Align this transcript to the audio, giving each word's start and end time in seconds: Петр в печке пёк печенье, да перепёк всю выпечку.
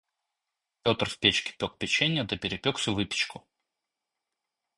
Петр 0.83 1.07
в 1.11 1.15
печке 1.21 1.51
пёк 1.59 1.73
печенье, 1.79 2.23
да 2.23 2.35
перепёк 2.35 2.75
всю 2.79 2.95
выпечку. 2.95 3.47